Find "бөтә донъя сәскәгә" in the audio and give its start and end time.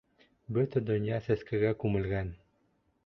0.57-1.75